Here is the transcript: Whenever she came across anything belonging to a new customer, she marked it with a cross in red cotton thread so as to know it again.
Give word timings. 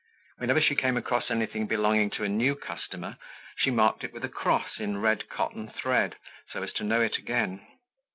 Whenever 0.39 0.59
she 0.59 0.73
came 0.73 0.97
across 0.97 1.29
anything 1.29 1.67
belonging 1.67 2.09
to 2.09 2.23
a 2.23 2.27
new 2.27 2.55
customer, 2.55 3.17
she 3.55 3.69
marked 3.69 4.03
it 4.03 4.11
with 4.11 4.25
a 4.25 4.29
cross 4.29 4.79
in 4.79 4.97
red 4.99 5.29
cotton 5.29 5.69
thread 5.69 6.15
so 6.49 6.63
as 6.63 6.73
to 6.73 6.83
know 6.83 7.01
it 7.01 7.19
again. 7.19 7.61